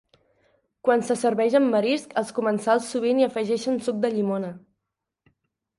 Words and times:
Quan 0.87 1.03
se 1.09 1.17
serveix 1.23 1.57
amb 1.59 1.69
marisc, 1.75 2.15
els 2.23 2.33
comensals 2.39 2.89
sovint 2.95 3.21
hi 3.23 3.27
afegeixen 3.29 3.79
suc 3.91 4.03
de 4.07 4.15
llimona. 4.17 4.53